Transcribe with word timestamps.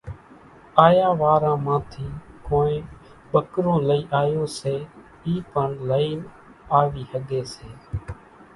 آيا 0.85 1.07
واران 1.21 1.57
مان 1.65 1.79
ٿي 1.91 2.05
ڪونئين 2.47 2.81
ٻڪرون 3.31 3.77
لئِي 3.89 4.01
آيون 4.21 4.47
سي 4.59 4.75
اِي 5.25 5.33
پڻ 5.51 5.67
لئين 5.89 6.19
آوي 6.79 7.03
ۿڳي 7.11 7.41
سي، 7.53 7.69